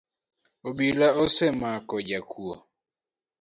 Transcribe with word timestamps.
Obila 0.67 1.07
nosemako 1.15 1.95
jakuo 2.09 2.55